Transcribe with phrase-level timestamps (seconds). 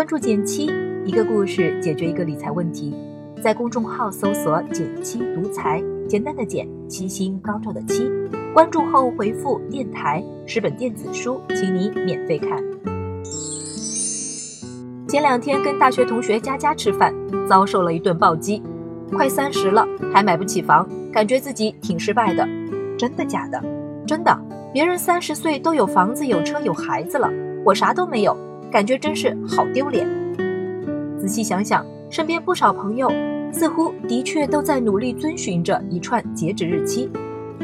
[0.00, 0.66] 关注减七，
[1.04, 2.96] 一个故事解决一个理财问题。
[3.42, 8.10] 在公众号搜索“减七独裁，简单的减，七星高照的七。
[8.54, 12.50] 关注后回复“电台”十本电子书，请你免费看。
[15.06, 17.14] 前两天跟大学同学佳佳吃饭，
[17.46, 18.62] 遭受了一顿暴击。
[19.12, 22.48] 快三十了还买不起房，感觉自己挺失败的。
[22.96, 23.62] 真的假的？
[24.06, 24.34] 真的。
[24.72, 27.30] 别人三十岁都有房子、有车、有孩子了，
[27.66, 28.34] 我啥都没有。
[28.70, 30.06] 感觉真是好丢脸。
[31.18, 33.10] 仔细想想，身边不少朋友
[33.52, 37.10] 似乎的确都在努力遵循着一串截止日期：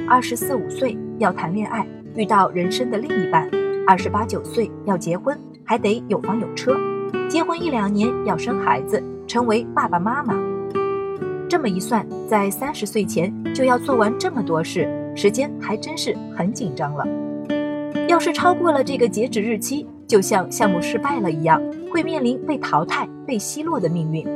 [0.09, 3.49] 二十四五岁要谈恋爱，遇到人生的另一半；
[3.87, 6.75] 二十八九岁要结婚，还得有房有车；
[7.29, 10.35] 结婚一两年要生孩子，成为爸爸妈妈。
[11.49, 17.07] 这么一算，在三十岁前就要做完这么多事，时间还真是很紧张了。
[18.17, 21.61] 要是超过了这个截止日期，就像项目失败了一样，
[21.93, 24.27] 会面临被淘汰、被奚落的命运。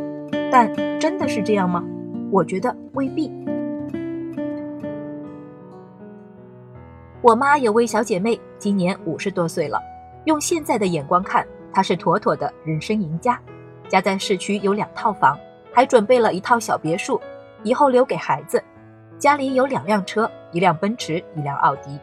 [0.52, 1.82] 但真的是这样吗？
[2.30, 3.32] 我觉得未必。
[7.22, 9.80] 我妈有位小姐妹，今年五十多岁了。
[10.26, 13.40] 用现在的眼光看，她是妥妥的人生赢家。
[13.88, 15.38] 家在市区有两套房，
[15.72, 17.18] 还准备了一套小别墅，
[17.62, 18.62] 以后留给孩子。
[19.18, 21.98] 家里有两辆车，一辆奔驰，一辆奥迪。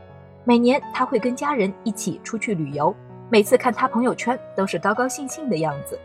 [0.48, 2.96] 每年他会跟家人一起出去旅游。
[3.30, 6.00] 每次看他朋友圈都是高高兴兴的样子，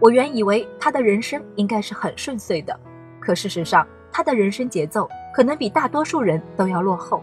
[0.00, 2.76] 我原以为他的人生应该是很顺遂的，
[3.20, 7.22] 可事实上他的人生节奏可能比大多数人都要落后。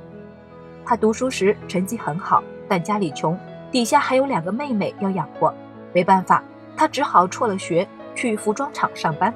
[0.85, 3.37] 他读书时成绩很好，但家里穷，
[3.69, 5.53] 底下还有两个妹妹要养活，
[5.91, 6.41] 没办法，
[6.77, 9.33] 他只好辍了学去服装厂上班。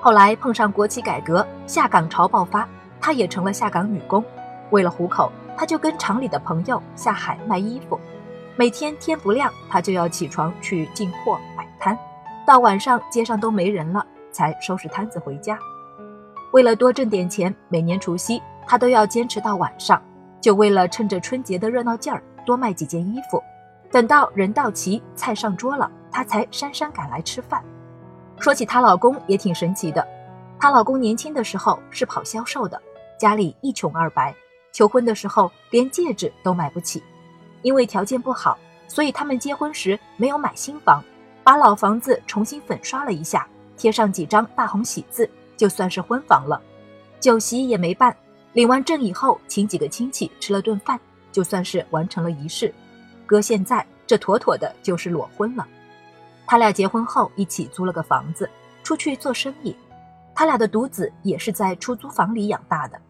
[0.00, 2.66] 后来碰上国企改革，下岗潮爆发，
[3.02, 4.24] 他也成了下岗女工。
[4.70, 7.98] 为了糊口，他就跟厂里的朋友下海卖衣服。
[8.56, 11.98] 每天天不亮，他就要起床去进货摆摊，
[12.46, 15.58] 到晚上街上都没人了，才收拾摊子回家。
[16.52, 20.00] 为了多挣点钱，每年除夕他都要坚持到晚上，
[20.40, 23.42] 就为了趁着春节的热闹劲儿多卖几件衣服。
[23.90, 27.62] 等到人到齐，菜上桌了，她才姗姗赶来吃饭。
[28.38, 30.06] 说起她老公也挺神奇的，
[30.60, 32.80] 她老公年轻的时候是跑销售的，
[33.18, 34.34] 家里一穷二白，
[34.74, 37.02] 求婚的时候连戒指都买不起。
[37.62, 38.58] 因为条件不好，
[38.88, 41.02] 所以他们结婚时没有买新房，
[41.42, 46.60] 把老房子重新粉刷了一下，贴上几张大红喜字，就算是婚房了。
[47.20, 48.14] 酒席也没办，
[48.52, 51.00] 领完证以后，请几个亲戚吃了顿饭，
[51.32, 52.74] 就算是完成了仪式。
[53.24, 55.66] 搁现在，这妥妥的就是裸婚了。
[56.46, 58.50] 他俩结婚后一起租了个房子，
[58.82, 59.74] 出去做生意。
[60.34, 63.00] 他俩的独子也是在出租房里养大的，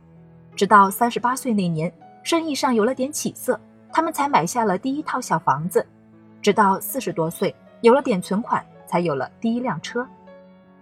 [0.57, 1.93] 直到三十八岁那年，
[2.23, 3.59] 生意上有了点起色。
[3.93, 5.87] 他们才买下了第一套小房子，
[6.43, 10.05] 直到四十多岁有了点存款，才有了第一辆车。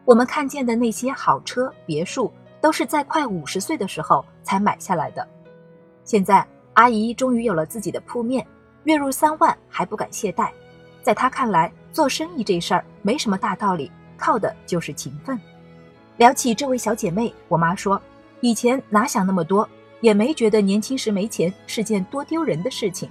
[0.07, 5.29] 我们看见的那些好车别墅，都是在快五十岁的时候才买下来的。
[6.05, 8.47] 现在阿姨终于有了自己的铺面，
[8.85, 10.49] 月入三万还不敢懈怠。
[11.03, 15.39] 在她看来，做生意这事儿没什么大道理，靠的就是勤奋。
[16.17, 18.01] 聊起这位小姐妹，我妈说，
[18.43, 19.67] 以前哪想那么多。
[20.03, 23.09] 也没觉得年轻时没钱是件多丢人的事情。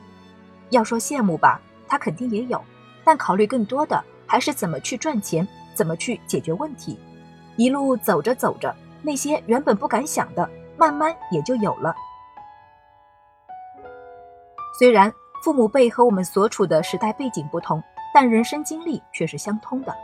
[0.72, 2.62] 要说羡慕吧，他肯定也有，
[3.02, 7.00] 但考虑更多的还是怎么去赚钱，怎么去解决问题。
[7.56, 11.96] 一路走着走着，那些原本不敢想的，慢慢也就有了。
[14.78, 15.10] 虽然
[15.42, 17.82] 父母辈和我们所处的时代背景不同，
[18.14, 19.96] 但人生经历却是相通的。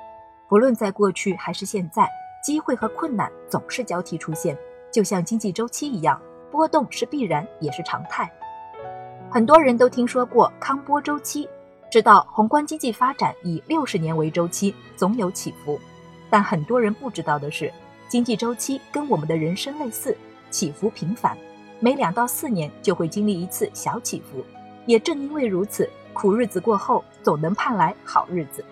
[0.48, 2.10] 不论在过去还是现在，
[2.42, 4.58] 机会和困难总是交替出现，
[4.92, 6.22] 就像经济周期一样。
[6.50, 8.32] 波动是必然，也是常态。
[9.30, 11.48] 很多人都听说过康波周期，
[11.92, 15.78] 知道宏观经济发展以六十年为周期，总有起伏。
[16.30, 17.72] 但很多人不知道的是，
[18.08, 20.18] 经济周期跟我们的人生类似，
[20.50, 21.38] 起伏频繁，
[21.82, 24.44] 每两到四年就会经历一次小起伏。
[24.86, 28.64] 也正因为如此，苦日子过后，总能盼来好日子。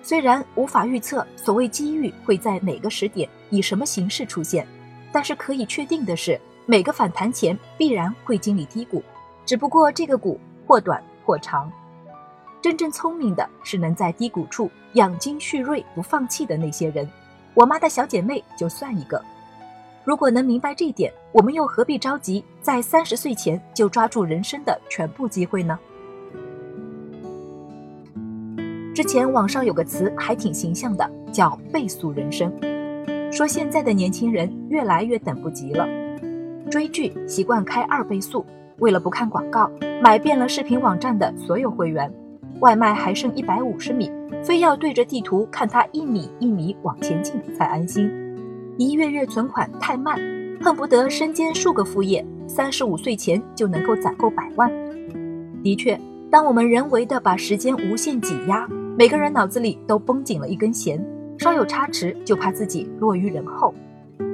[0.00, 4.66] 虽然无法预测所谓机遇会在哪个时点以什么形式出现，
[5.12, 6.40] 但是可以确定的是。
[6.70, 9.02] 每个反弹前必然会经历低谷，
[9.46, 11.72] 只不过这个谷或短或长。
[12.60, 17.08] 真正聪明的是能在低谷处养精蓄锐不放弃的那些人。
[17.54, 19.18] 我妈的小姐妹就算一个。
[20.04, 25.78] 如果能明白这点，我们又何必着急在三十岁前就抓住人生的全部机会呢？
[28.94, 32.52] 之前网上有个词还挺形象的，叫“倍速人生”，
[33.30, 35.86] 说现在的年轻人越来越等不及了。
[36.70, 38.44] 追剧习惯开二倍速，
[38.78, 39.70] 为了不看广告，
[40.02, 42.12] 买遍了视频网站的所有会员。
[42.60, 44.10] 外卖还剩一百五十米，
[44.42, 48.10] 非要对着地图看它一米一米往前进才安心。
[48.76, 50.18] 一月月存款太慢，
[50.60, 54.70] 恨不得身兼数个副业，三十五岁前就能够攒够百万。
[55.62, 55.98] 的确，
[56.30, 58.66] 当我们人为的把时间无限挤压，
[58.96, 61.02] 每个人脑子里都绷紧了一根弦，
[61.38, 63.72] 稍有差池就怕自己落于人后，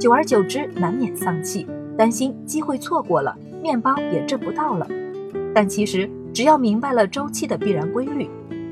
[0.00, 1.66] 久而久之难免丧气，
[1.98, 4.88] 担心机会错过了，面包也挣不到了。
[5.54, 8.28] 但其实，只要明白了周期的必然规律，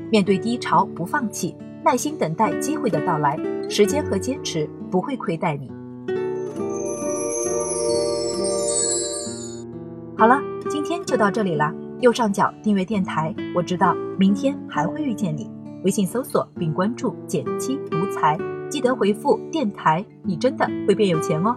[0.09, 3.37] 面对低潮不放弃，耐心等待机会的到来，
[3.69, 5.71] 时间和坚持不会亏待你。
[10.17, 10.41] 好了，
[10.71, 11.71] 今天就到这里啦。
[11.99, 15.52] 右上角订阅电台，我知道明天还会遇见你。
[15.83, 18.37] 微信搜索并关注“减轻独裁，
[18.69, 21.55] 记得回复“电台”，你真的会变有钱哦。